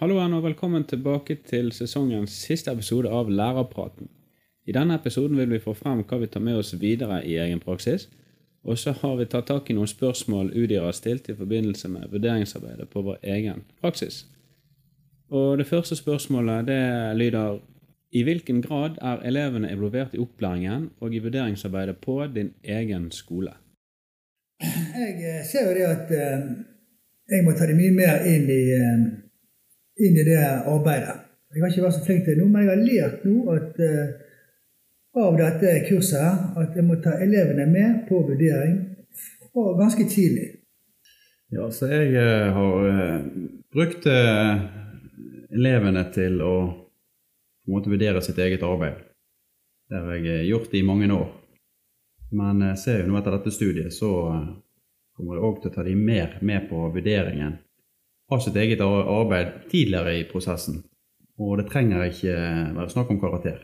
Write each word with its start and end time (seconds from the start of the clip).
Hallo 0.00 0.14
igjen 0.16 0.32
og 0.32 0.46
velkommen 0.46 0.86
tilbake 0.88 1.34
til 1.44 1.66
sesongens 1.76 2.32
siste 2.46 2.72
episode 2.72 3.10
av 3.12 3.28
Lærerpraten. 3.28 4.06
I 4.64 4.72
denne 4.72 4.96
episoden 4.96 5.36
vil 5.36 5.50
vi 5.52 5.58
få 5.60 5.74
frem 5.76 6.00
hva 6.08 6.18
vi 6.22 6.28
tar 6.32 6.40
med 6.40 6.56
oss 6.56 6.70
videre 6.80 7.18
i 7.28 7.34
egen 7.36 7.60
praksis, 7.60 8.06
og 8.64 8.80
så 8.80 8.94
har 9.02 9.18
vi 9.20 9.28
tatt 9.28 9.50
tak 9.52 9.68
i 9.68 9.76
noen 9.76 9.92
spørsmål 9.92 10.54
UDIR 10.56 10.86
har 10.86 10.96
stilt 10.96 11.28
i 11.28 11.36
forbindelse 11.36 11.92
med 11.92 12.08
vurderingsarbeidet 12.14 12.88
på 12.88 13.04
vår 13.10 13.20
egen 13.36 13.60
praksis. 13.84 14.24
Og 15.28 15.58
Det 15.58 15.68
første 15.68 16.00
spørsmålet 16.00 16.66
det 16.72 16.82
lyder 17.20 17.60
I 18.12 18.22
hvilken 18.22 18.62
grad 18.62 18.96
er 19.02 19.20
elevene 19.20 19.68
involvert 19.68 20.14
i 20.14 20.24
opplæringen 20.24 20.90
og 21.00 21.14
i 21.14 21.18
vurderingsarbeidet 21.18 21.96
på 21.96 22.22
din 22.34 22.54
egen 22.64 23.10
skole? 23.10 23.52
Jeg 24.96 25.44
ser 25.44 25.68
jo 25.68 25.74
det 25.76 25.88
at 25.92 26.10
eh, 26.10 26.52
jeg 27.36 27.44
må 27.44 27.52
ta 27.52 27.68
det 27.68 27.76
mye 27.76 27.92
mer 27.92 28.24
inn 28.24 28.48
i, 28.48 28.62
eh, 28.72 29.28
inn 30.00 30.16
i 30.18 30.26
det 30.26 30.40
arbeidet. 30.40 31.16
Jeg 31.50 31.62
har 31.62 31.72
ikke 31.72 31.84
vært 31.84 31.98
så 31.98 32.04
flink 32.06 32.24
til 32.24 32.36
det 32.36 32.42
nå, 32.42 32.48
men 32.50 32.62
jeg 32.62 32.70
har 32.70 32.84
lært 32.86 33.24
nå 33.26 33.36
at 33.56 33.80
av 35.20 35.36
dette 35.38 35.72
kurset 35.88 36.56
at 36.60 36.76
jeg 36.78 36.86
må 36.86 37.00
ta 37.02 37.16
elevene 37.18 37.66
med 37.66 38.04
på 38.08 38.20
vurdering 38.28 38.76
og 39.58 39.78
ganske 39.80 40.06
tidlig. 40.06 40.46
Ja, 41.50 41.66
så 41.74 41.88
jeg 41.90 42.52
har 42.54 43.24
brukt 43.74 44.06
elevene 45.50 46.04
til 46.14 46.38
å 46.46 46.54
på 47.60 47.70
en 47.70 47.74
måte 47.74 47.90
vurdere 47.90 48.22
sitt 48.22 48.38
eget 48.38 48.62
arbeid. 48.66 49.02
Det 49.90 49.98
har 49.98 50.22
jeg 50.22 50.46
gjort 50.48 50.74
i 50.74 50.86
mange 50.86 51.10
år. 51.12 51.28
Men 52.30 52.62
ser 52.78 53.02
jo 53.02 53.10
nå 53.10 53.18
etter 53.18 53.34
dette 53.34 53.52
studiet 53.54 53.94
så 53.94 54.10
kommer 55.16 55.36
jeg 55.36 55.46
òg 55.48 55.58
til 55.60 55.70
å 55.70 55.74
ta 55.74 55.84
de 55.86 55.96
mer 55.98 56.38
med 56.46 56.68
på 56.70 56.84
vurderingen 56.94 57.58
av 58.30 58.40
sitt 58.44 58.56
eget 58.56 58.80
arbeid 58.84 59.52
tidligere 59.72 60.18
i 60.20 60.28
prosessen. 60.30 60.82
Og 61.40 61.58
det 61.58 61.68
trenger 61.70 62.06
ikke 62.06 62.36
være 62.76 62.92
snakk 62.92 63.10
om 63.12 63.20
karakter. 63.20 63.58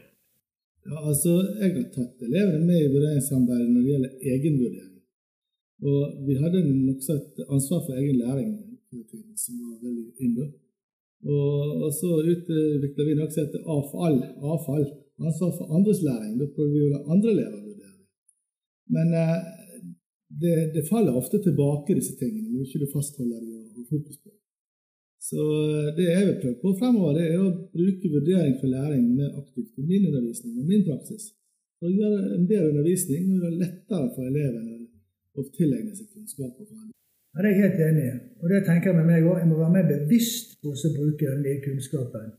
Ja, 0.86 0.98
altså, 1.10 1.32
Jeg 1.60 1.72
har 1.74 1.88
tatt 1.94 2.22
elevene 2.28 2.62
med 2.68 2.78
i 2.82 2.92
vurderingssamarbeidet 2.92 3.72
når 3.72 3.80
det 3.82 3.92
gjelder 3.92 4.12
egenvurdering. 4.34 4.92
Og 5.90 6.00
vi 6.26 6.36
hadde 6.42 6.62
nokså 6.68 7.16
et 7.18 7.42
ansvar 7.52 7.82
for 7.86 7.98
egen 8.00 8.20
læring 8.22 8.54
som 9.36 9.58
var 9.60 9.82
veldig 9.82 10.06
inn 10.24 10.36
Og, 11.26 11.82
og 11.84 11.90
så 12.00 12.10
utvikla 12.32 13.08
vi 13.08 13.18
nokså 13.18 13.42
et 13.42 13.58
avfall. 13.74 14.18
avfall. 14.52 14.86
Ansvar 15.26 15.50
for 15.58 15.74
andres 15.76 16.00
læring. 16.06 16.38
Da 16.40 16.46
prøver 16.54 16.72
vi 16.76 16.86
å 16.86 16.92
la 16.94 17.02
andre 17.14 17.32
elever 17.34 17.60
vurdere. 17.66 17.98
Men 18.94 19.12
eh, 19.20 19.36
det, 20.42 20.54
det, 20.74 20.88
faller 20.90 21.16
ofte 21.16 21.42
tilbake, 21.42 21.96
disse 21.98 22.14
tingene, 22.20 22.52
når 22.52 22.68
ikke 22.68 22.92
fastholder 22.94 23.40
dem 23.40 23.52
og 23.56 23.80
har 23.80 23.86
fokus 23.90 24.18
på. 24.22 24.35
Så 25.28 25.42
eh, 25.42 25.88
det 25.96 26.06
jeg 26.06 26.26
vil 26.26 26.40
prøve 26.42 26.58
på 26.62 26.72
fremover, 26.80 27.16
det 27.18 27.24
er 27.32 27.40
å 27.42 27.50
bruke 27.74 28.12
vurdering 28.14 28.54
for 28.60 28.70
læring 28.70 29.06
mer 29.18 29.32
aktivt 29.40 29.80
i 29.80 29.86
min 29.90 30.08
undervisning 30.10 30.60
og 30.60 30.68
min 30.70 30.84
praksis. 30.86 31.32
For 31.78 31.90
å 31.90 31.96
gjøre 31.98 32.34
en 32.36 32.48
bedre 32.50 32.70
undervisning 32.72 33.24
og 33.24 33.32
gjøre 33.34 33.54
det 33.54 33.62
lettere 33.64 34.10
for 34.14 34.28
elevene 34.30 34.76
å 35.36 35.44
tilegne 35.56 35.96
seg 35.96 36.12
kunnskap. 36.14 36.60
Ja, 36.62 37.42
det 37.42 37.48
er 37.50 37.52
jeg 37.52 37.62
helt 37.64 37.80
enig 37.88 38.04
i. 38.08 38.12
Og 38.40 38.52
det 38.52 38.60
tenker 38.68 38.92
jeg 38.92 38.98
med 39.00 39.08
meg 39.10 39.26
òg. 39.26 39.40
Jeg 39.42 39.48
må 39.50 39.58
være 39.58 39.74
mer 39.74 39.88
bevisst 39.90 40.54
på 40.62 40.72
å 40.72 40.92
bruke 40.94 41.32
den 41.46 41.64
kunnskapen 41.64 42.30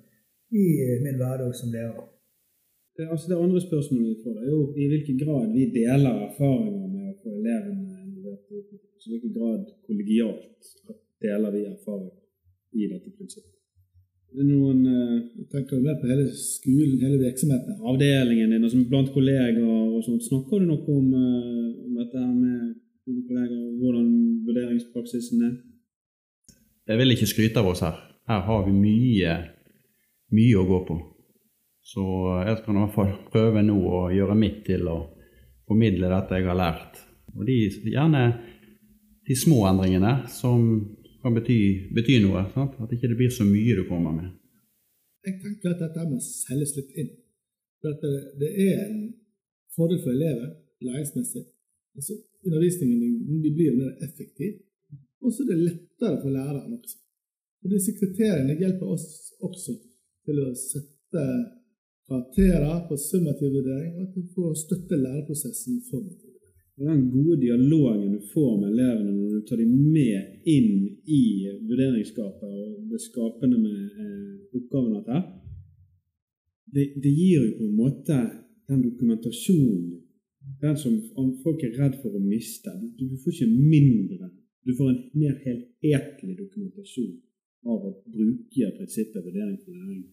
i 0.55 0.67
min 1.03 1.19
hverdag 1.19 1.51
som 1.59 1.73
lærer. 1.75 2.05
Det, 2.97 3.05
altså 3.05 3.29
det 3.29 3.37
andre 3.37 3.59
spørsmålet 3.61 4.13
vi 4.15 4.23
får, 4.23 4.37
er 4.41 4.47
jo 4.49 4.61
i 4.73 4.87
hvilken 4.89 5.19
grad 5.21 5.51
vi 5.53 5.67
deler 5.75 6.23
erfaringer 6.29 6.87
med 6.87 7.11
å 7.11 7.17
få 7.19 7.35
elevene 7.35 7.99
involvert 8.07 8.55
i 8.55 8.63
I 9.07 9.11
hvilken 9.11 9.35
grad 9.35 9.67
kollegialt 9.85 10.71
deler 11.21 11.53
vi 11.53 11.67
erfaringer 11.67 12.16
i 12.77 12.89
dette 12.91 13.13
prinsippet. 13.13 13.53
Det 14.27 14.43
er 14.43 14.49
noen 14.49 14.81
uh, 14.85 15.45
Tenker 15.51 15.79
du 15.79 15.85
mer 15.85 15.95
på 16.01 16.09
hele 16.09 16.27
skolen, 16.35 16.97
hele 17.01 17.19
virksomheten? 17.21 17.79
Avdelingen 17.89 18.51
din, 18.53 18.65
altså 18.67 18.81
blant 18.89 19.13
kollegaer 19.13 19.63
og 19.63 20.03
sånt. 20.05 20.25
Snakker 20.27 20.61
du 20.61 20.67
noe 20.67 20.83
om, 20.93 21.07
uh, 21.15 21.85
om 21.87 22.01
dette 22.01 22.19
her 22.19 22.33
med 22.33 22.75
dine 23.07 23.23
kollegaer, 23.29 23.61
og 23.63 23.79
hvordan 23.81 24.09
vurderingspraksisen 24.49 25.45
er? 25.47 25.55
Jeg 26.87 27.01
vil 27.01 27.15
ikke 27.15 27.29
skryte 27.31 27.63
av 27.63 27.71
oss 27.71 27.83
her. 27.87 28.01
Her 28.27 28.43
har 28.47 28.65
vi 28.67 28.75
mye, 28.75 29.37
mye 30.35 30.59
å 30.59 30.67
gå 30.67 30.81
på. 30.87 30.99
Så 31.87 32.03
jeg 32.43 32.59
skal 32.59 32.75
i 32.75 32.81
hvert 32.81 32.95
fall 32.97 33.11
prøve 33.31 33.63
nå 33.63 33.77
å 33.79 34.01
gjøre 34.11 34.35
mitt 34.35 34.65
til 34.67 34.89
å 34.91 34.97
formidle 35.67 36.11
dette 36.11 36.39
jeg 36.39 36.49
har 36.49 36.59
lært. 36.59 36.99
Og 37.35 37.47
de, 37.47 37.57
gjerne 37.93 38.23
de 39.27 39.35
små 39.35 39.61
endringene 39.69 40.13
som 40.31 40.63
kan 41.21 41.35
bety, 41.37 41.59
bety 41.95 42.19
noe. 42.23 42.43
Sant? 42.53 42.77
At 42.83 42.93
ikke 42.93 43.09
det 43.11 43.17
blir 43.19 43.33
så 43.33 43.45
mye 43.47 43.77
du 43.77 43.83
kommer 43.89 44.15
med. 44.15 44.29
Jeg 45.27 45.39
tenker 45.43 45.73
at 45.73 45.81
dette 45.83 46.05
må 46.07 46.19
selges 46.23 46.75
litt 46.77 46.93
inn. 47.01 47.11
For 47.81 47.97
det, 48.01 48.13
det 48.41 48.51
er 48.67 48.85
en 48.85 49.01
fordel 49.75 49.99
for 50.03 50.13
elever 50.13 50.53
læringsmessig. 50.85 51.43
Altså, 51.97 52.13
undervisningen 52.45 53.41
de 53.43 53.51
blir 53.57 53.75
mer 53.77 53.91
effektiv. 54.05 54.53
Og 55.21 55.33
så 55.33 55.43
er 55.43 55.51
det 55.51 55.65
lettere 55.67 56.21
for 56.21 56.29
læreren 56.29 56.77
også. 56.77 56.97
Og 57.63 57.71
Disse 57.73 57.91
kriteriene 57.99 58.57
hjelper 58.61 58.93
oss 58.95 59.07
også 59.41 59.73
til 60.25 60.43
å 60.45 60.51
sette 60.61 61.23
karakterer 62.07 62.85
på 62.87 62.95
summativ 63.09 63.51
vurdering, 63.57 63.97
og 64.01 64.13
til 64.13 64.47
å 64.47 64.53
støtte 64.55 64.99
læreprosessen 65.01 65.79
i 65.79 65.85
formativ 65.89 66.26
Den 66.77 67.09
gode 67.09 67.39
dialogen 67.41 68.11
du 68.13 68.19
får 68.33 68.57
med 68.61 68.69
elevene 68.69 69.11
når 69.11 69.29
du 69.33 69.45
tar 69.49 69.57
dem 69.57 69.71
med 69.93 70.49
inn 70.55 70.83
i 71.09 71.23
vurderingsskapet 71.65 72.51
og 72.51 72.91
det 72.91 72.99
skapende 73.01 73.57
med 73.57 73.79
eh, 74.03 74.57
oppgaven 74.59 74.99
dette, 74.99 75.21
det, 76.75 76.83
det, 77.01 77.13
gir 77.17 77.47
jo 77.47 77.55
på 77.57 77.65
en 77.65 77.79
måte 77.79 78.17
den 78.69 78.83
dokumentasjonen 78.83 80.03
den 80.61 80.77
som 80.77 80.99
folk 81.43 81.63
er 81.65 81.73
redd 81.79 81.97
for 82.01 82.13
å 82.13 82.21
miste. 82.21 82.71
Du, 82.97 83.07
du 83.09 83.17
får 83.23 83.33
ikke 83.33 83.49
mindre. 83.55 84.29
Du 84.67 84.75
får 84.77 84.91
en 84.91 85.01
mer 85.17 85.33
helhetlig 85.47 86.37
dokumentasjon 86.37 87.15
av 87.67 87.89
å 87.89 87.95
bruke 88.05 88.69
prinsippet 88.77 89.25
vurdering 89.25 89.57
for 89.63 89.73
læring. 89.73 90.05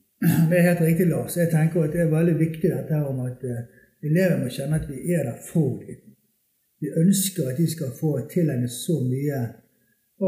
Det 0.49 0.59
er 0.59 0.69
helt 0.71 0.83
riktig, 0.87 1.11
Lars. 1.11 1.37
Jeg 1.37 1.53
tenker 1.53 1.85
at 1.85 1.93
Det 1.93 2.03
er 2.07 2.11
veldig 2.13 2.39
viktig 2.41 2.73
dette 2.73 3.05
om 3.05 3.21
at 3.27 3.45
uh, 3.45 3.63
elever 4.01 4.41
må 4.41 4.51
kjenne 4.53 4.81
at 4.81 4.89
vi 4.89 5.13
er 5.13 5.29
der 5.29 5.41
for 5.45 5.77
dem. 5.85 6.04
Vi 6.85 6.91
ønsker 7.01 7.47
at 7.49 7.57
de 7.57 7.67
skal 7.71 7.93
få 8.01 8.11
tilegnet 8.33 8.73
så 8.73 8.99
mye 9.01 9.39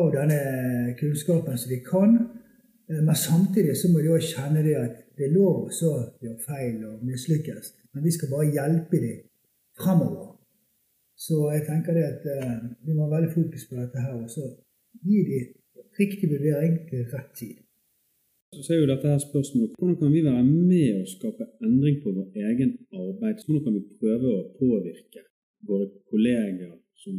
av 0.00 0.06
denne 0.14 0.94
kunnskapen 1.00 1.58
som 1.60 1.72
de 1.72 1.80
kan. 1.84 2.14
Uh, 2.88 3.02
men 3.06 3.18
samtidig 3.28 3.74
så 3.76 3.90
må 3.92 4.00
de 4.00 4.14
også 4.14 4.38
kjenne 4.38 4.62
det 4.64 4.76
at 4.80 5.02
det 5.18 5.26
er 5.26 5.34
lov 5.34 5.66
å 5.68 5.92
gjøre 6.22 6.46
feil 6.46 6.78
og 6.88 7.04
mislykkes. 7.04 7.74
Men 7.92 8.06
vi 8.06 8.14
skal 8.16 8.32
bare 8.32 8.54
hjelpe 8.56 9.02
dem 9.04 9.20
fremover. 9.82 10.32
Så 11.26 11.42
jeg 11.52 11.66
tenker 11.68 11.96
det 11.98 12.06
at 12.08 12.24
uh, 12.24 12.56
vi 12.86 12.96
må 12.96 13.04
ha 13.04 13.12
veldig 13.18 13.34
fokus 13.36 13.68
på 13.68 13.76
dette 13.82 14.06
her, 14.06 14.16
og 14.16 14.32
så 14.32 14.48
gi 15.04 15.22
dem 15.28 15.54
riktig 16.00 16.32
vurdering 16.32 16.80
til 16.88 17.06
rett 17.12 17.30
tid. 17.36 17.56
Så 18.56 18.72
er 18.72 18.80
jo 18.80 18.88
dette 18.88 19.12
her 19.12 19.20
spørsmålet 19.20 19.76
hvordan 19.76 19.96
kan 20.00 20.12
vi 20.16 20.24
være 20.24 20.44
med 20.48 21.00
å 21.02 21.08
skape 21.10 21.52
endring 21.66 22.00
på 22.00 22.16
vår 22.16 22.44
egen 22.48 22.76
arbeid? 22.96 23.42
Hvordan 23.44 23.64
kan 23.64 23.74
vi 23.76 23.88
prøve 24.00 24.36
å 24.38 24.44
påvirke 24.56 25.26
våre 25.68 25.86
kolleger 26.10 26.74
som 27.02 27.16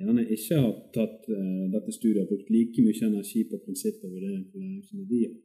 gjerne 0.00 0.24
ikke 0.36 0.58
har 0.62 0.72
tatt 0.94 1.28
uh, 1.28 1.66
dette 1.74 1.92
studiet 1.92 2.22
og 2.24 2.30
brukt 2.32 2.50
like 2.50 2.82
mye 2.84 3.06
energi 3.06 3.44
på 3.50 3.60
prinsippet 3.64 4.06
og 4.08 4.14
vurdering 4.16 4.44
for 4.50 4.58
læring 4.58 4.82
som 4.88 5.06
de 5.10 5.20
har? 5.26 5.38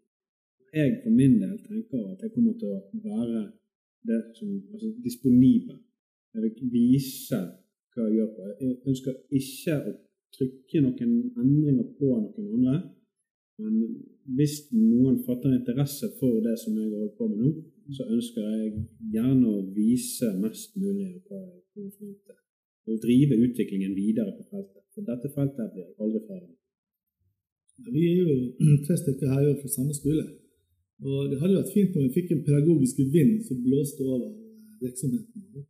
Jeg 0.75 0.97
for 1.03 1.11
min 1.21 1.37
del 1.41 1.57
tenker 1.67 2.01
at 2.11 2.23
jeg 2.23 2.33
kommer 2.35 2.53
til 2.59 2.71
å 2.75 2.79
være 3.03 3.43
det 4.09 4.21
som, 4.37 4.49
altså 4.73 4.89
disponibel. 5.03 5.77
Jeg 6.33 6.41
vil 6.43 6.71
vise 6.73 7.39
hva 7.93 8.07
jeg 8.07 8.17
gjør 8.17 8.31
på. 8.35 8.47
Jeg 8.59 8.75
ønsker 8.91 9.13
ikke 9.39 9.75
å 9.89 9.93
trykke 10.35 10.81
noen 10.83 11.13
endringer 11.41 11.87
på 11.99 12.09
noen 12.11 12.51
andre. 12.57 12.75
Men 13.61 13.75
hvis 14.35 14.55
noen 14.73 15.21
fatter 15.23 15.53
interesse 15.55 16.09
for 16.19 16.41
det 16.43 16.57
som 16.59 16.75
jeg 16.75 16.89
holder 16.91 17.13
på 17.19 17.27
med 17.29 17.43
nå, 17.43 17.51
så 17.95 18.07
ønsker 18.15 18.41
jeg 18.43 18.71
gjerne 19.13 19.51
å 19.51 19.61
vise 19.75 20.31
mest 20.41 20.73
mulig 20.75 21.11
hva 21.27 21.39
jeg 21.39 21.61
kommer 21.71 21.91
frem 21.95 22.15
til. 22.25 22.39
Og 22.89 23.01
drive 23.01 23.37
utviklingen 23.45 23.93
videre 23.97 24.33
på 24.35 24.43
feltet. 24.49 24.83
For 24.93 25.07
dette 25.07 25.31
feltet 25.35 25.71
blir 25.73 25.85
jeg 25.85 25.95
aldri 26.03 26.21
ferdig 26.25 26.49
med. 26.49 26.61
Vi 27.95 28.03
er 28.09 28.17
jo 28.23 28.35
tre 28.87 28.97
stykker 28.99 29.31
her 29.31 29.47
fra 29.61 29.71
samme 29.71 29.95
skole. 29.95 30.25
Og 31.05 31.31
det 31.31 31.39
hadde 31.39 31.59
vært 31.59 31.75
fint 31.75 31.95
om 31.95 32.05
vi 32.05 32.15
fikk 32.15 32.33
en 32.33 32.43
pedagogisk 32.47 32.99
vind 33.13 33.39
som 33.47 33.61
blåste 33.63 34.03
over 34.03 34.29
virksomheten. 34.83 35.65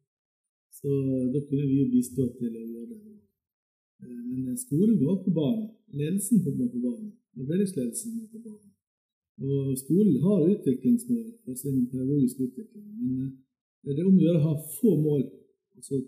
Så 0.76 0.90
da 1.34 1.42
kunne 1.48 1.70
vi 1.70 1.80
jo 1.82 1.92
bistå 1.94 2.28
til 2.40 2.50
å 2.50 2.66
gjøre 2.66 2.90
det. 2.94 3.14
Men 4.06 4.58
skolen 4.60 4.98
går 5.02 5.22
på 5.26 5.34
banen. 5.34 5.70
Ledelsen 5.96 6.44
går 6.46 6.58
på 6.74 6.82
banen 6.84 7.14
vurderingsledelsen 7.38 8.16
må 8.18 8.24
på 8.32 8.40
banen. 8.46 8.72
Og 9.46 9.76
skolen 9.84 10.18
har 10.24 10.48
utviklingsmål 10.54 11.26
for 11.44 11.54
sin 11.60 11.82
pedagogiske 11.92 12.44
utvikling, 12.48 12.86
men 13.00 13.12
eh, 13.26 13.94
det 13.96 14.00
er 14.02 14.08
om 14.08 14.20
å 14.20 14.26
gjøre 14.26 14.42
å 14.42 14.48
ha 14.48 14.54
få 14.80 14.96
mål, 15.08 15.24
og 15.78 15.88
så 15.90 16.00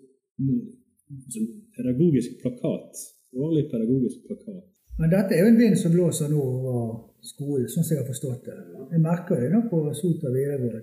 mål. 0.47 0.67
Som 1.31 1.43
pedagogisk 1.75 2.33
plakat, 2.41 3.03
årlig 3.43 3.69
pedagogisk 3.71 4.25
plakat. 4.27 4.65
Men 4.99 5.11
dette 5.13 5.35
er 5.35 5.43
jo 5.43 5.51
en 5.51 5.59
vind 5.61 5.77
som 5.79 5.93
blåser 5.93 6.31
nå 6.31 6.39
over 6.41 6.79
skolen, 7.23 7.67
sånn 7.71 7.85
som 7.85 7.93
jeg 7.93 8.01
har 8.01 8.09
forstått 8.09 8.47
det. 8.49 8.55
Jeg 8.91 9.03
merker 9.03 9.39
det 9.39 9.51
nå 9.53 9.61
på 9.71 9.79
Sotra 9.95 10.33
videregående. 10.33 10.81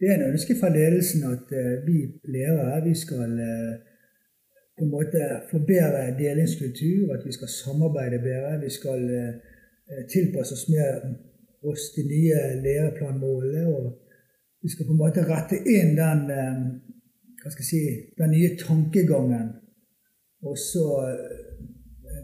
Det 0.00 0.08
er 0.08 0.16
en 0.16 0.32
ønske 0.32 0.56
fra 0.58 0.70
ledelsen 0.72 1.22
at 1.30 1.52
uh, 1.54 1.76
vi 1.86 2.00
lærere 2.32 2.82
vi 2.84 2.94
skal 2.98 3.36
uh, 3.38 3.76
på 4.76 4.84
en 4.84 4.92
måte 4.92 5.28
få 5.50 5.60
bedre 5.68 6.10
delingskultur, 6.18 7.14
at 7.14 7.22
vi 7.24 7.32
skal 7.32 7.52
samarbeide 7.52 8.18
bedre. 8.24 8.58
Vi 8.64 8.72
skal 8.74 9.06
tilpasse 10.12 10.54
oss 10.56 10.66
mer 10.68 11.00
oss 11.70 11.92
de 11.96 12.02
nye 12.14 12.40
læreplanmålene. 12.66 13.64
Og 13.76 13.84
vi 14.62 14.68
skal 14.70 14.86
på 14.86 14.94
en 14.94 15.02
måte 15.04 15.26
rette 15.26 15.58
inn 15.76 15.94
den, 15.98 16.24
hva 17.40 17.52
skal 17.52 17.64
jeg 17.64 17.70
si, 17.70 17.82
den 18.18 18.34
nye 18.34 18.54
tankegangen. 18.60 19.52
Og 20.46 20.56
så 20.70 20.86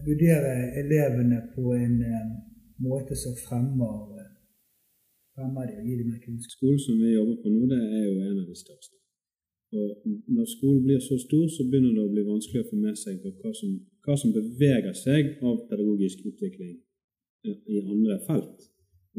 vurdere 0.06 0.54
elevene 0.82 1.38
på 1.54 1.74
en 1.74 1.96
måte 2.82 3.14
som 3.18 3.34
fremmer, 3.46 4.08
fremmer 5.34 5.68
de 5.68 5.78
og 5.78 5.86
gir 5.86 6.00
dem 6.00 6.10
mer 6.10 6.24
kunnskap. 6.24 6.56
Skolen 6.56 6.82
som 6.86 6.98
vi 7.02 7.14
jobber 7.14 7.38
på 7.42 7.52
nå, 7.54 7.62
det 7.70 7.80
er 7.98 8.04
jo 8.08 8.18
en 8.18 8.42
av 8.42 8.46
de 8.50 8.58
største. 8.58 8.96
Og 9.72 9.88
når 10.36 10.46
skolen 10.56 10.82
blir 10.84 11.00
så 11.00 11.16
stor, 11.26 11.46
så 11.48 11.64
begynner 11.64 11.94
det 11.96 12.02
å 12.04 12.12
bli 12.12 12.24
vanskelig 12.26 12.60
å 12.60 12.70
få 12.70 12.76
med 12.76 12.98
seg 13.00 13.22
hva 13.24 13.52
som, 13.56 13.70
hva 14.04 14.16
som 14.20 14.34
beveger 14.34 14.92
seg 14.98 15.38
av 15.40 15.62
pedagogisk 15.70 16.26
utvikling 16.28 16.74
i 17.44 17.78
andre 17.92 18.18
felt. 18.26 18.58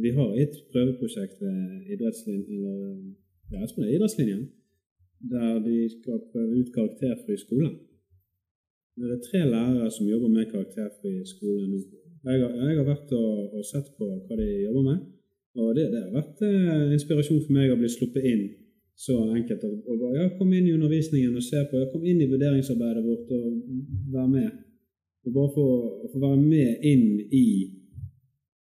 Vi 0.03 0.09
har 0.17 0.29
et 0.43 0.55
prøveprosjekt 0.71 1.41
ved 1.41 1.57
idrettslinjen, 1.93 3.15
ja, 3.51 3.65
idrettslinjen, 3.95 4.43
der 5.33 5.59
de 5.67 5.77
skal 5.95 6.21
prøve 6.31 6.59
ut 6.59 6.73
karakterfri 6.77 7.37
skole. 7.37 7.69
Det 8.97 9.11
er 9.11 9.21
tre 9.27 9.41
lærere 9.55 9.91
som 9.91 10.07
jobber 10.07 10.29
med 10.29 10.49
karakterfri 10.53 11.13
skole 11.25 11.67
nå. 11.67 11.79
Jeg 12.23 12.39
har, 12.41 12.51
jeg 12.55 12.77
har 12.77 12.87
vært 12.87 13.09
og, 13.11 13.53
og, 13.53 13.63
sett 13.67 13.89
på 13.97 14.07
hva 14.07 14.35
de 14.39 14.47
jobber 14.63 14.83
med, 14.89 14.99
og 15.59 15.75
det, 15.75 15.89
det 15.91 16.03
har 16.05 16.13
vært 16.13 16.43
eh, 16.47 16.93
inspirasjon 16.95 17.41
for 17.45 17.55
meg 17.57 17.73
å 17.73 17.79
bli 17.79 17.89
sluppet 17.91 18.27
inn 18.31 18.45
så 18.95 19.17
enkelt. 19.35 19.63
Og, 19.63 19.89
og 19.91 20.15
ja, 20.17 20.29
Kom 20.37 20.53
inn 20.53 20.67
i 20.67 20.73
undervisningen 20.75 21.35
og 21.37 21.45
se 21.45 21.61
på, 21.69 21.81
ja, 21.81 21.89
kom 21.91 22.05
inn 22.05 22.21
i 22.23 22.29
vurderingsarbeidet 22.31 23.03
vårt 23.05 23.33
og 23.35 23.47
være 24.13 24.29
med. 24.29 24.49
Og 25.23 25.35
bare 25.37 25.53
få 25.55 26.19
være 26.19 26.39
med 26.41 26.87
inn 26.91 27.07
i, 27.31 27.45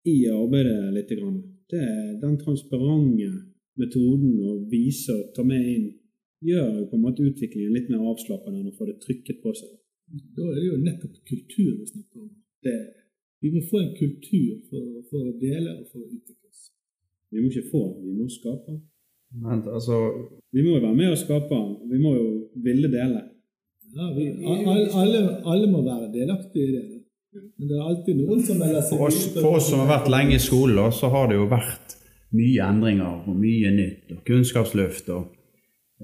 i 0.09 0.27
arbeidet 0.33 0.93
litt. 0.95 1.13
Grann. 1.19 1.39
Det, 1.69 1.85
den 2.21 2.37
transparente 2.41 3.29
metoden 3.79 4.35
å 4.49 4.57
vise 4.71 5.15
og 5.15 5.33
ta 5.35 5.45
med 5.47 5.65
inn 5.73 5.87
gjør 6.45 6.69
jo 6.79 6.87
på 6.89 6.97
en 6.97 7.03
måte 7.03 7.25
utviklingen 7.25 7.75
litt 7.75 7.89
mer 7.91 8.05
avslappende 8.11 8.61
enn 8.61 8.71
å 8.71 8.77
få 8.77 8.87
det 8.89 8.99
trykket 9.03 9.41
på 9.43 9.53
seg. 9.57 9.71
Da 10.09 10.45
er 10.49 10.57
det 10.57 10.67
jo 10.67 10.77
nettopp 10.81 11.17
kultur 11.27 11.71
vi 11.77 11.87
snakker 11.89 12.23
om. 12.23 12.29
Det, 12.65 12.77
vi 13.43 13.51
må 13.53 13.63
få 13.69 13.81
en 13.81 13.91
kultur 13.97 14.61
for, 14.69 14.85
for, 15.09 15.27
å 15.29 15.35
dele 15.39 15.75
og 15.77 15.89
for 15.91 16.01
å 16.01 16.07
utvikle 16.07 16.49
oss. 16.49 16.69
Vi 17.29 17.41
må 17.41 17.51
ikke 17.51 17.71
få 17.71 17.83
vi 18.01 18.15
må 18.17 18.29
skape. 18.31 18.79
Men 19.39 19.61
altså 19.69 19.97
Vi 20.49 20.63
må 20.65 20.77
jo 20.77 20.85
være 20.87 20.97
med 20.97 21.11
og 21.13 21.19
skape. 21.21 21.59
Vi 21.91 21.99
må 22.01 22.15
jo 22.15 22.29
ville 22.65 22.89
dele. 22.89 23.21
Ja, 23.93 24.07
vi, 24.13 24.25
alle, 24.45 25.21
alle, 25.49 25.67
må 25.69 25.81
være 25.85 26.11
delaktige 26.13 26.65
i 26.65 26.73
det. 26.75 26.98
Men 27.33 27.69
det 27.69 27.77
er 27.77 27.85
alltid 27.85 28.21
noen 28.23 28.39
som 28.45 28.57
melder 28.57 28.85
seg 28.85 29.01
oss, 29.05 29.19
for 29.37 29.59
oss 29.59 29.67
som 29.69 29.83
har 29.83 29.91
vært 29.91 30.09
lenge 30.09 30.37
i 30.39 30.41
skolen, 30.41 30.93
så 30.95 31.11
har 31.13 31.29
det 31.29 31.37
jo 31.37 31.49
vært 31.51 31.95
mye 32.33 32.65
endringer 32.65 33.27
og 33.29 33.35
mye 33.37 33.73
nytt. 33.75 34.15
og 34.15 34.23
Kunnskapsløft 34.25 35.11
og 35.13 35.27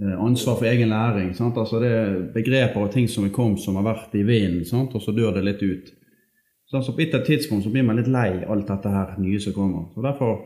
eh, 0.01 0.15
ansvar 0.21 0.59
for 0.59 0.69
egen 0.69 0.93
læring. 0.93 1.33
Altså 1.33 1.81
Det 1.81 1.91
er 1.91 2.19
begreper 2.33 2.81
og 2.81 2.91
ting 2.93 3.09
som 3.09 3.25
er 3.25 3.33
kommet 3.33 3.63
som 3.63 3.77
har 3.79 3.87
vært 3.87 4.13
i 4.13 4.25
vinden, 4.25 4.65
og 4.85 5.01
så 5.01 5.15
dør 5.15 5.39
det 5.39 5.45
litt 5.49 5.65
ut. 5.65 5.93
Så 6.65 6.77
altså 6.77 6.95
På 6.95 7.01
et 7.01 7.25
tidspunkt 7.25 7.63
så 7.63 7.73
blir 7.73 7.83
man 7.85 7.97
litt 7.97 8.09
lei 8.09 8.43
alt 8.45 8.67
dette 8.67 8.89
her 8.89 9.17
nye 9.21 9.39
som 9.39 9.53
kommer. 9.53 9.89
Så 9.93 10.01
Derfor 10.05 10.45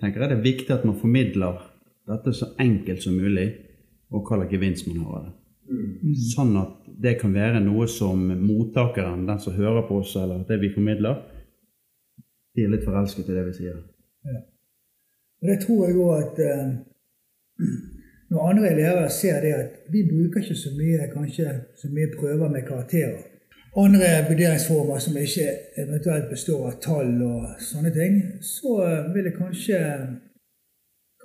tenker 0.00 0.20
jeg 0.20 0.30
det 0.30 0.38
er 0.38 0.44
viktig 0.44 0.72
at 0.74 0.84
man 0.84 0.96
formidler 0.96 1.60
dette 2.08 2.32
så 2.32 2.52
enkelt 2.60 3.02
som 3.02 3.16
mulig, 3.16 3.52
og 4.10 4.24
hva 4.24 4.38
slags 4.38 4.52
gevinst 4.52 4.88
man 4.88 5.04
har 5.04 5.18
av 5.18 5.24
det. 5.26 5.34
Mm. 5.68 6.14
Sånn 6.32 6.54
at 6.60 6.88
det 7.02 7.16
kan 7.20 7.34
være 7.36 7.60
noe 7.64 7.86
som 7.90 8.20
mottakeren, 8.40 9.26
den 9.28 9.40
som 9.42 9.56
hører 9.56 9.84
på 9.88 10.00
oss, 10.02 10.14
eller 10.16 10.44
det 10.48 10.60
vi 10.62 10.72
formidler, 10.74 11.20
blir 12.56 12.72
litt 12.72 12.86
forelsket 12.86 13.28
i 13.28 13.36
det 13.36 13.44
vi 13.50 13.56
sier. 13.60 13.78
Ja. 14.26 14.42
Og 15.38 15.52
Det 15.52 15.58
tror 15.62 15.84
jeg 15.86 15.98
òg 16.02 16.14
at 16.18 16.40
eh, 16.42 16.68
når 18.32 18.48
andre 18.50 18.70
elever 18.72 19.08
ser 19.14 19.42
det 19.44 19.52
at 19.56 19.82
vi 19.92 20.04
bruker 20.08 20.42
ikke 20.42 20.58
så 20.58 20.72
mye, 20.76 21.10
kanskje, 21.12 21.52
så 21.78 21.90
mye 21.92 22.10
prøver 22.16 22.50
med 22.52 22.66
karakterer 22.68 23.26
andre 23.76 24.08
vurderingsformer 24.28 24.98
som 24.98 25.16
ikke 25.16 25.48
eventuelt 25.76 26.30
består 26.30 26.70
av 26.70 26.78
tall 26.82 27.12
og 27.22 27.60
sånne 27.62 27.92
ting, 27.94 28.16
så 28.42 28.78
vil 29.14 29.28
det 29.28 29.36
kanskje 29.36 29.78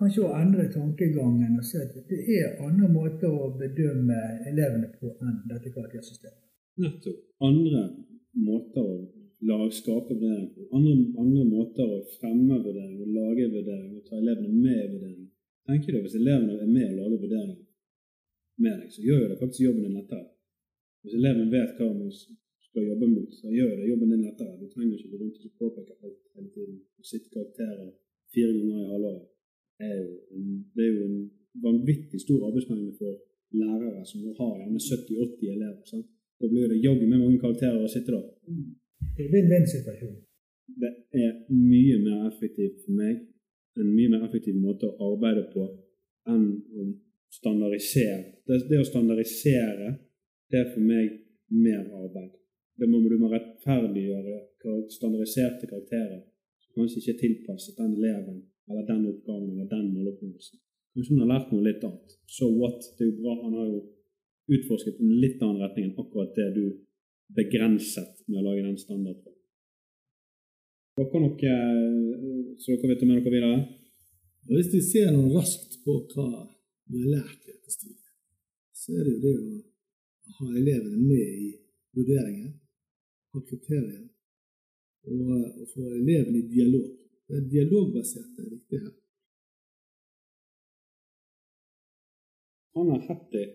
kanskje 0.03 0.23
å 0.27 0.35
endre 0.35 0.67
tankegangen 0.71 1.57
og 1.59 1.65
se 1.67 1.79
at 1.79 1.93
det 2.09 2.19
er 2.35 2.57
andre 2.65 2.89
måter 2.91 3.31
å 3.31 3.51
bedømme 3.59 4.19
elevene 4.49 4.89
på 4.97 5.13
enn 5.23 5.37
dette 5.47 5.71
karaktersystemet. 5.71 6.41
Nettopp. 6.83 7.19
Andre 7.47 7.83
måter 8.43 8.83
å 8.83 8.97
lage, 9.47 9.69
skape 9.77 10.15
vurdering 10.17 10.49
på. 10.55 10.67
Andre, 10.75 10.93
andre, 11.23 11.45
måter 11.47 11.87
å 11.87 12.01
fremme 12.17 12.59
vurdering 12.65 12.99
og 12.99 13.15
lage 13.15 13.49
vurdering 13.53 13.91
og 13.95 14.05
ta 14.09 14.19
elevene 14.19 14.51
med 14.51 14.79
i 14.81 14.91
vurdering. 14.91 15.27
Tenker 15.69 15.95
du, 15.95 16.01
Hvis 16.03 16.19
elevene 16.19 16.59
er 16.59 16.71
med 16.71 16.87
og 16.91 16.97
lager 16.99 17.23
vurdering 17.23 17.59
med 18.63 18.79
deg, 18.81 18.89
så 18.91 19.03
gjør 19.07 19.21
jo 19.23 19.27
det 19.31 19.41
faktisk 19.41 19.67
jobben 19.67 19.85
din 19.87 19.99
lettere. 19.99 20.29
Hvis 21.03 21.19
eleven 21.19 21.51
vet 21.51 21.77
hva 21.79 21.91
man 21.91 22.11
skal 22.11 22.89
jobbe 22.89 23.07
mot, 23.11 23.31
så 23.39 23.51
gjør 23.51 23.75
det 23.79 23.91
jobben 23.91 24.11
din 24.11 24.25
lettere. 24.27 24.57
Du 24.59 24.67
trenger 24.73 24.97
ikke 24.97 25.13
gå 25.13 25.21
rundt 25.21 25.45
og 25.47 25.59
påpeke 25.61 25.99
alt 26.01 26.19
hele 26.35 26.49
tiden. 26.55 26.81
og 26.97 27.05
sitte 27.07 27.31
karakterer 27.31 27.93
fire 28.33 28.51
ganger 28.57 28.83
i 28.83 28.91
halvåret 28.91 29.32
er 29.83 29.95
jo 30.01 30.09
en, 30.37 30.49
det 30.75 30.85
er 30.85 30.91
jo 30.91 31.05
en 31.09 31.19
vanvittig 31.67 32.19
stor 32.25 32.47
arbeidsmengde 32.49 32.93
for 32.99 33.11
lærere 33.61 34.05
som 34.09 34.25
har 34.39 34.53
gjerne 34.59 34.79
70-80 34.89 35.55
elever. 35.55 35.81
Sant? 35.91 36.07
Da 36.39 36.49
blir 36.51 36.67
det 36.67 36.83
jaggu 36.83 37.05
med 37.07 37.19
mange 37.21 37.39
karakterer 37.39 37.79
å 37.83 37.91
sitte 37.91 38.15
der. 38.15 38.25
Det 39.15 39.25
er 39.25 39.33
vinn-vinn-situasjon. 39.35 40.15
Det 40.81 40.91
er 41.23 41.31
mye 41.53 41.99
mer 42.01 42.27
effektivt 42.31 42.81
for 42.85 42.97
meg, 42.97 43.19
en 43.79 43.89
mye 43.97 44.11
mer 44.13 44.25
effektiv 44.27 44.57
måte 44.59 44.89
å 44.89 45.11
arbeide 45.11 45.45
på 45.53 45.67
enn 46.33 46.47
å 46.79 46.87
standardisere. 47.33 48.39
Det, 48.47 48.59
det 48.69 48.79
å 48.81 48.87
standardisere 48.87 49.93
det 50.51 50.59
er 50.61 50.71
for 50.73 50.85
meg 50.85 51.19
mer 51.53 51.83
arbeid. 52.03 52.33
Det 52.79 52.89
må 52.89 53.01
du 53.05 53.15
rettferdiggjøre 53.29 54.39
standardiserte 54.91 55.69
karakterer 55.69 56.21
som 56.63 56.81
kanskje 56.81 57.01
ikke 57.01 57.13
er 57.13 57.21
tilpasset 57.21 57.77
den 57.77 57.95
eleven 57.99 58.41
eller 58.69 58.87
den 58.87 59.07
oppgaven 59.11 59.49
eller 59.51 59.69
den 59.71 59.89
måloppnåelsen. 59.95 60.59
Kanskje 60.93 61.13
hun 61.13 61.23
har 61.23 61.31
lært 61.33 61.51
noe 61.51 61.65
litt 61.65 61.83
annet. 61.87 62.17
So 62.29 62.49
what? 62.53 62.85
Det 62.97 63.05
er 63.05 63.11
jo 63.11 63.19
bra. 63.21 63.35
Han 63.43 63.55
har 63.57 63.69
jo 63.69 63.79
utforsket 64.57 64.99
en 65.01 65.13
litt 65.23 65.41
annen 65.41 65.61
retning 65.63 65.89
enn 65.89 66.01
akkurat 66.03 66.35
det 66.37 66.49
du 66.57 66.65
begrenset 67.33 68.19
med 68.27 68.41
å 68.41 68.45
lage 68.47 68.65
den 68.65 68.77
standarden. 68.77 69.33
Dere 70.93 71.21
noe 71.23 71.53
eh, 71.53 72.49
så 72.61 72.75
dere 72.75 72.91
vet 72.91 73.05
med 73.07 73.23
dere 73.23 73.33
videre? 73.33 73.61
Hvis 74.51 74.69
vi 74.73 74.81
ser 74.85 75.13
noe 75.15 75.31
raskt 75.33 75.79
på 75.85 75.95
hva 76.13 76.27
vi 76.91 76.99
har 77.01 77.13
lært 77.15 77.47
i 77.47 77.53
dette 77.53 77.73
studiet, 77.73 78.11
så 78.75 78.97
er 78.99 79.07
det 79.07 79.13
jo 79.13 79.21
det 79.23 79.35
å 79.39 80.35
ha 80.37 80.49
elevene 80.59 80.99
med 80.99 81.37
i 81.47 81.49
vurderingen, 81.95 82.51
ha 83.33 83.41
kriterier, 83.47 84.03
og, 85.07 85.31
og 85.63 85.71
få 85.71 85.87
elevene 85.95 86.43
i 86.43 86.49
dialog. 86.51 86.91
Det 87.33 87.39
er 87.41 87.49
dialogbasert 87.49 88.35
det 88.37 88.43
er 88.45 88.49
viktig 88.53 88.79
her. 88.83 88.91
Han 92.77 92.91
har 92.93 93.07
rett 93.07 93.33
i 93.41 93.45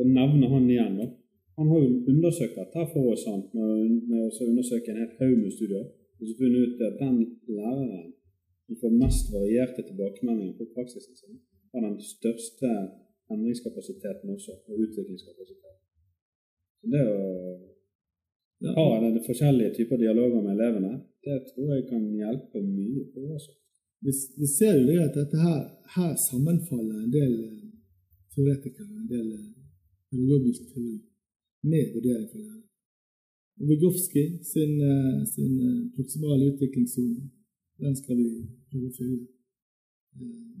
å 0.00 0.06
nevne 0.08 0.48
han 0.52 0.70
igjen. 0.72 0.96
da. 1.00 1.06
Han 1.60 1.68
har 1.68 1.82
jo 1.84 1.90
undersøkt 2.12 2.56
dette 2.56 2.86
for 2.94 3.12
oss 3.12 3.26
sant, 3.28 3.52
med, 3.52 3.92
med 4.08 4.24
å 4.24 4.48
undersøke 4.48 4.92
en 4.92 5.02
hel 5.02 5.12
haug 5.20 5.36
med 5.42 5.52
studier. 5.52 5.84
Og 6.16 6.24
så 6.30 6.38
funnet 6.40 6.64
ut 6.64 6.82
at 6.88 6.96
den 7.02 7.20
læreren 7.58 8.10
som 8.64 8.80
får 8.80 8.98
mest 9.04 9.28
varierte 9.36 9.84
tilbakemeldinger 9.84 10.56
på 10.56 10.70
praksisen 10.72 11.20
sin, 11.20 11.36
har 11.76 11.84
den 11.84 12.00
største 12.00 12.72
endringskapasiteten 13.32 14.32
også, 14.32 14.56
og 14.64 14.80
utviklingskapasiteten. 14.86 15.82
Så 16.80 16.96
Det 16.96 17.04
å 17.04 17.20
ha 18.76 18.86
den 19.04 19.20
forskjellige 19.26 19.74
typer 19.76 19.96
dialoger 20.00 20.40
med 20.42 20.52
elevene, 20.56 20.92
det 21.24 21.38
tror 21.50 21.74
jeg 21.74 21.84
kan 21.90 22.02
hjelpe 22.20 22.62
mye 22.62 23.04
på. 23.12 23.20
Også. 23.36 23.52
Vi, 24.04 24.12
vi 24.40 24.46
ser 24.58 24.72
jo 24.78 24.86
det 24.90 24.98
at 25.08 25.18
dette 25.20 25.36
her, 25.46 25.60
her 25.96 26.12
sammenfaller 26.28 26.96
en 27.02 27.12
del 27.18 27.32
eh, 27.48 27.68
teoretikere, 28.32 28.92
en 29.02 29.10
del 29.14 29.28
eh, 29.38 29.52
pedagogisk 30.10 30.62
teori, 30.72 30.96
med 31.70 31.84
vurdering 31.94 32.28
for 32.30 32.38
lærere. 32.38 32.64
Vygotsky 33.68 34.24
sin, 34.52 34.72
eh, 34.90 35.20
sin 35.34 35.54
proksimale 35.94 36.52
utviklingssone, 36.52 37.22
den 37.84 37.96
skal 38.00 38.16
vi 38.22 38.30
prøve 38.70 38.90
å 38.90 38.96
fylle. 38.98 39.24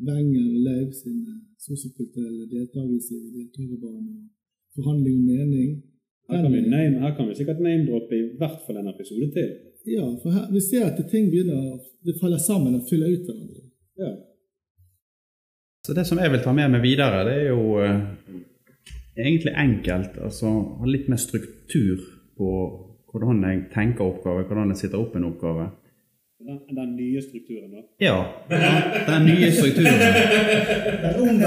Wenger 0.06 0.48
og 0.52 0.64
Leiv 0.66 0.90
sin 0.92 1.20
sosiokulturelle 1.64 2.44
deltakelse 2.50 3.14
i 3.16 3.30
deltakerbane 3.36 4.16
forhandling 4.76 5.16
om 5.16 5.28
mening 5.32 5.70
her 6.30 6.42
kan 6.42 6.52
vi 6.52 6.60
name, 6.60 7.00
her 7.00 7.16
kan 7.16 7.28
vi 7.28 7.34
sikkert 7.38 7.60
name-droppe 7.62 8.16
i 8.18 8.24
hvert 8.38 8.62
fall 8.66 8.80
en 8.80 8.88
episode 8.90 9.30
til. 9.36 9.50
Ja, 9.86 10.06
for 10.22 10.34
her, 10.34 10.48
vi 10.50 10.60
ser 10.60 10.88
at 10.88 10.98
ting 11.10 11.30
begynner 11.30 11.78
det 12.06 12.16
faller 12.20 12.38
sammen 12.38 12.74
og 12.74 12.86
fyller 12.90 13.12
ut 13.14 13.28
hverandre. 13.28 13.62
Ja. 14.02 14.10
Så 15.86 15.94
det 15.94 16.06
som 16.06 16.18
jeg 16.18 16.32
vil 16.32 16.42
ta 16.42 16.52
med 16.52 16.72
meg 16.74 16.82
videre, 16.82 17.22
det 17.28 17.36
er 17.44 17.48
jo 17.52 17.78
eh, 17.78 18.00
egentlig 19.14 19.54
enkelt. 19.54 20.18
Altså 20.18 20.50
ha 20.80 20.90
litt 20.90 21.06
mer 21.08 21.20
struktur 21.22 22.02
på 22.38 22.52
hvordan 23.12 23.44
jeg 23.46 23.60
tenker 23.74 24.04
oppgave, 24.04 24.48
hvordan 24.48 24.74
jeg 24.74 24.82
sitter 24.82 24.98
opp 24.98 25.14
en 25.14 25.28
oppgave. 25.30 25.68
Den, 26.46 26.58
den 26.76 26.90
nye 26.98 27.22
strukturen, 27.22 27.70
da. 27.72 27.84
Ja, 28.02 28.16
den 29.06 29.24
nye 29.30 29.52
strukturen. 29.54 30.02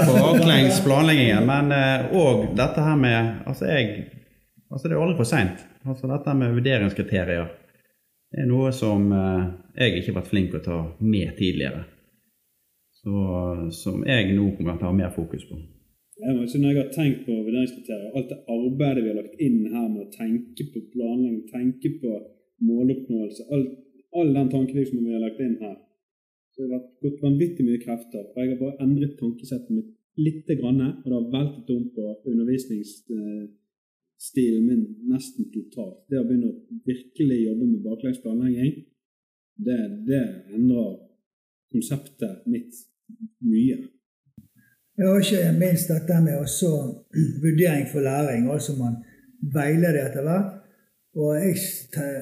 Baklengs 0.24 0.80
planleggingen. 0.84 1.46
Men 1.46 1.76
òg 2.16 2.48
dette 2.58 2.88
her 2.88 2.96
med 2.98 3.44
Altså, 3.46 3.68
jeg 3.70 4.08
Altså, 4.70 4.86
det 4.86 4.94
er 4.94 5.02
aldri 5.02 5.18
for 5.18 5.28
seint. 5.28 5.64
Altså, 5.84 6.06
dette 6.10 6.36
med 6.38 6.54
vurderingskriterier 6.54 7.48
det 8.30 8.44
er 8.44 8.46
noe 8.46 8.70
som 8.70 9.08
eh, 9.10 9.46
jeg 9.74 9.98
ikke 9.98 10.12
har 10.12 10.20
vært 10.20 10.30
flink 10.30 10.52
til 10.52 10.60
å 10.60 10.66
ta 10.66 10.78
med 11.02 11.32
tidligere. 11.38 11.82
Så, 13.00 13.22
som 13.74 14.04
jeg 14.06 14.36
nå 14.36 14.52
kommer 14.54 14.78
til 14.78 14.86
å 14.86 14.92
ha 14.92 14.98
mer 15.00 15.10
fokus 15.14 15.46
på. 15.48 15.58
Jeg 16.20 16.36
må 16.36 16.44
si, 16.46 16.60
når 16.60 16.74
jeg 16.74 16.78
har 16.78 16.90
tenkt 16.94 17.24
på 17.26 17.34
vurderingskriterier, 17.34 18.12
alt 18.14 18.30
det 18.30 18.38
arbeidet 18.54 19.02
vi 19.02 19.10
har 19.10 19.18
lagt 19.18 19.42
inn 19.42 19.60
her 19.72 19.86
med 19.88 20.04
å 20.04 20.10
tenke 20.14 20.66
på 20.70 20.82
planlegging, 20.92 21.40
tenke 21.50 21.94
på 22.02 22.16
måloppnåelse, 22.68 23.46
all, 23.50 23.64
all 24.20 24.34
den 24.36 24.52
tankevirksomheten 24.52 25.08
vi 25.08 25.16
har 25.16 25.24
lagt 25.24 25.40
inn 25.42 25.56
her, 25.64 25.78
så 26.54 26.66
det 26.68 26.76
har 26.76 26.84
gått 27.02 27.24
vanvittig 27.24 27.66
mye 27.66 27.80
krefter. 27.82 28.28
Og 28.28 28.42
jeg 28.42 28.52
har 28.52 28.60
bare 28.60 28.84
endret 28.84 29.16
tankesettet 29.18 29.72
mitt 29.74 29.90
lite 30.20 30.58
grann, 30.60 30.84
og 31.00 31.08
det 31.08 31.16
har 31.16 31.30
veltet 31.34 31.72
om 31.72 31.88
på 31.96 32.12
undervisningsstilen 34.20 34.66
min 34.66 35.08
nesten 35.08 35.50
totalt. 35.52 36.06
Det 36.08 36.18
å 36.18 36.24
begynne 36.24 36.50
å 36.50 36.80
virkelig 36.86 37.46
jobbe 37.46 37.66
med 37.66 37.84
baklengs 37.84 38.20
planlegging, 38.22 38.84
det, 39.56 39.78
det 40.06 40.22
endrer 40.54 40.98
konseptet 41.72 42.46
mitt 42.46 42.72
mye. 43.40 43.78
Ja, 44.98 45.16
ikke 45.16 45.52
minst 45.58 45.88
dette 45.88 46.20
med 46.20 46.38
også 46.38 46.70
vurdering 47.40 47.86
for 47.88 48.00
læring, 48.00 48.50
altså 48.50 48.76
man 48.76 48.98
veileder 49.40 50.06
etter 50.06 50.22
hvert. 50.22 50.56
Og 51.16 51.34
jeg, 51.40 51.56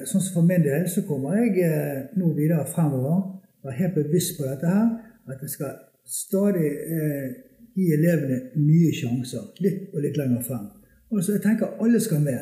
sånn 0.09 0.23
som 0.23 0.33
For 0.33 0.41
min 0.47 0.63
del 0.63 0.87
så 0.89 1.03
kommer 1.05 1.35
jeg 1.37 1.59
eh, 1.61 2.07
nå 2.17 2.31
videre 2.33 2.65
fremover 2.65 3.35
være 3.61 3.75
helt 3.77 3.99
bevisst 3.99 4.39
på 4.39 4.47
dette 4.47 4.65
her, 4.65 4.87
at 5.29 5.43
jeg 5.43 5.51
skal 5.53 5.75
stadig 6.09 6.71
eh, 6.95 7.27
gi 7.75 7.91
elevene 7.93 8.39
nye 8.57 8.89
sjanser, 8.95 9.51
litt 9.61 9.93
og 9.93 10.01
litt 10.01 10.17
lenger 10.17 10.41
frem. 10.47 10.78
Altså, 11.11 11.31
jeg 11.31 11.41
tenker 11.41 11.77
alle 11.83 11.99
skal 11.99 12.21
med. 12.21 12.39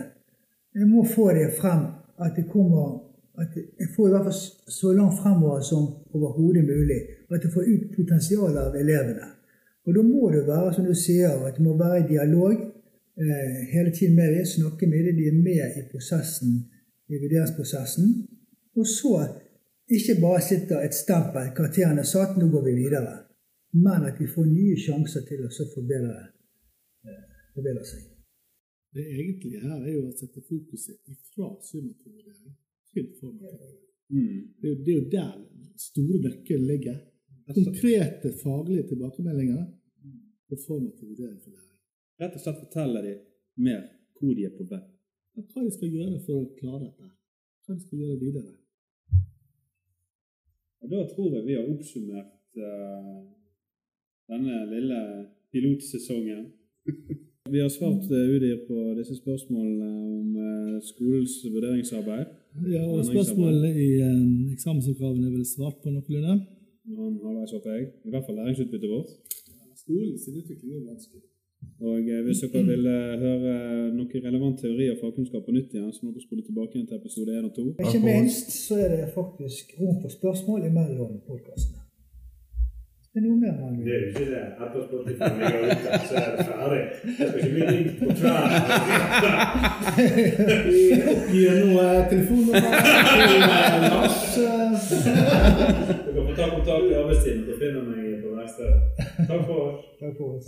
Jeg 0.75 0.87
må 0.87 1.05
få 1.15 1.31
det 1.33 1.53
frem 1.59 1.83
at 2.23 2.31
det 2.35 2.45
kommer 2.51 3.07
at 3.41 3.53
jeg 3.55 3.89
får 3.95 4.07
i 4.07 4.11
hvert 4.11 4.27
fall 4.27 4.71
så 4.79 4.93
langt 4.97 5.19
fremover 5.21 5.61
som 5.61 5.83
overhodet 6.13 6.63
mulig. 6.65 7.01
At 7.31 7.43
jeg 7.43 7.51
får 7.53 7.69
ut 7.73 7.83
potensialet 7.95 8.61
av 8.67 8.75
elevene. 8.75 9.27
Og 9.85 9.93
da 9.95 10.01
må 10.03 10.31
det 10.33 10.47
være 10.47 10.73
som 10.73 10.87
du 10.89 10.95
sier, 10.97 11.45
at 11.47 11.55
det 11.57 11.65
må 11.65 11.77
være 11.77 11.99
i 11.99 12.07
dialog 12.13 12.55
eh, 12.55 13.59
hele 13.73 13.91
tiden 13.97 14.15
med 14.15 14.33
dem. 14.35 14.45
Snakke 14.45 14.87
med 14.87 15.05
dem. 15.05 15.15
De 15.19 15.27
er 15.27 15.37
med 15.49 15.77
i 15.79 15.85
prosessen, 15.91 16.57
i 17.09 17.21
vurderingsprosessen. 17.21 18.09
Og 18.75 18.87
så 18.87 19.13
ikke 19.87 20.17
bare 20.21 20.41
sitter 20.41 20.81
et 20.81 20.97
stempel, 20.97 21.53
karakteren 21.55 22.01
er 22.01 22.09
satt, 22.09 22.35
nå 22.37 22.49
går 22.51 22.65
vi 22.67 22.75
videre. 22.81 23.15
Men 23.85 24.09
at 24.09 24.19
de 24.19 24.27
får 24.27 24.49
nye 24.49 24.75
sjanser 24.81 25.23
til 25.29 25.45
å 25.45 25.71
forbedre, 25.75 26.19
eh, 27.07 27.25
forbedre 27.55 27.85
seg. 27.85 28.16
Det 28.95 29.03
egentlige 29.03 29.61
her 29.61 29.81
er 29.81 29.93
jo 29.93 30.07
å 30.07 30.15
sette 30.15 30.41
fokuset 30.47 31.11
ifra 31.11 31.49
summativvurdering 31.69 32.55
til 32.93 33.09
formativvurdering. 33.19 33.83
Mm. 34.07 34.37
Det, 34.61 34.73
det 34.85 34.93
er 34.93 34.97
jo 34.97 35.09
der 35.11 35.33
store 35.81 36.21
nøkkelen 36.23 36.67
ligger. 36.71 36.99
Konkrete 37.47 38.31
faglige 38.41 38.87
tilbakemeldinger 38.91 39.65
på 40.47 40.59
formativ 40.67 41.09
vurdering 41.09 41.39
for 41.43 41.51
læring. 41.51 41.81
Rett 42.21 42.35
og 42.35 42.43
slett 42.43 42.61
fortelle 42.63 43.03
de 43.05 43.13
mer 43.67 43.83
hvor 44.17 44.33
de 44.35 44.47
er 44.47 44.55
på 44.57 44.65
vei. 44.71 44.83
Hva 45.37 45.63
de 45.63 45.73
skal 45.75 45.93
gjøre 45.93 46.21
for 46.25 46.41
å 46.41 46.53
klare 46.57 46.87
dette. 46.87 47.09
Hva 47.65 47.75
de 47.75 47.83
skal 47.83 48.01
gjøre 48.01 48.21
videre. 48.23 48.55
Og 50.81 50.91
Da 50.91 51.03
tror 51.11 51.35
jeg 51.35 51.45
vi 51.45 51.57
har 51.57 51.69
oppsummert 51.69 52.59
uh, 52.63 53.21
denne 54.31 54.57
lille 54.71 55.01
pilotsesongen. 55.51 56.45
vi 57.51 57.59
har 57.63 57.71
svart 57.73 58.03
uh, 58.11 58.33
Udir 58.33 58.57
på 58.67 58.77
disse 58.99 59.15
spørsmålene 59.21 59.87
om 60.17 60.35
eh, 60.47 60.81
skolens 60.91 61.35
vurderingsarbeid. 61.53 62.27
Ja, 62.73 62.83
og 62.89 63.05
Spørsmålene 63.05 63.71
i 63.87 63.89
eh, 64.01 64.53
eksamensoppgaven 64.55 65.23
er 65.27 65.31
vel 65.37 65.45
svart 65.45 65.77
på 65.83 65.93
noenlunde. 65.93 66.35
Noen 66.87 67.15
han 67.17 67.23
halvveis 67.25 67.55
håper 67.55 67.73
jeg. 67.75 67.87
I 68.07 68.13
hvert 68.13 68.25
fall 68.25 68.37
læringsutbyttet 68.39 68.93
vårt. 68.93 69.09
Skolen 69.83 70.15
sin 70.23 70.39
utvikling 70.41 70.77
er 70.77 70.85
vanskelig. 70.91 71.23
Og 71.87 71.99
eh, 72.09 72.21
hvis 72.25 72.43
dere 72.43 72.63
vil 72.71 72.87
eh, 72.89 73.17
høre 73.23 73.55
noe 73.97 74.21
relevant 74.27 74.61
teori 74.61 74.89
og 74.93 75.01
fagkunnskap 75.01 75.45
på 75.45 75.55
nytt 75.55 75.75
igjen, 75.75 75.91
så 75.93 76.05
må 76.05 76.13
dere 76.13 76.25
spole 76.25 76.45
tilbake 76.45 76.77
igjen 76.77 76.87
til 76.89 77.01
episode 77.01 77.37
1 77.39 77.49
og 77.49 77.53
2. 77.57 77.67
Ikke 77.85 78.05
minst 78.05 78.55
så 78.55 78.79
er 78.85 78.95
det 78.95 79.11
faktisk 79.15 79.75
rom 79.81 79.99
for 80.01 80.17
spørsmål 80.19 80.69
imellom 80.71 81.19
podkastene. 81.29 81.86
Det 83.17 83.25
er 83.25 83.29
mer 83.29 83.53
man 83.61 83.77
vil. 83.77 83.85
Det 83.85 83.93
er 83.95 83.99
jo 83.99 84.07
ikke 84.07 84.25
det. 84.31 84.43
Etter 84.63 84.81
Spotify 84.87 85.27
ligger 85.39 85.59
ute, 85.65 85.87
så 86.07 86.13
er 86.15 86.29
det 86.37 86.45
ferdig. 86.49 86.83
Jeg 87.19 87.25
skal 87.27 87.39
ikke 87.39 87.53
bli 87.55 87.63
på 87.99 88.05
kvelden. 88.17 88.51
Vi 90.73 90.83
oppgir 91.13 91.51
nå 91.61 91.77
telefonnummeret 92.11 93.81
Lars. 93.91 94.19
Du 96.05 96.09
kan 96.13 96.23
få 96.27 96.33
ta 96.39 96.45
kontakt 96.55 96.85
i 96.91 96.93
arbeidstiden. 97.01 97.41
Du 97.47 97.53
finner 97.61 97.81
meg 97.89 98.05
på 98.21 98.27
verkstedet. 98.37 98.77
Takk 99.29 99.41
for 99.49 100.27
oss. 100.35 100.45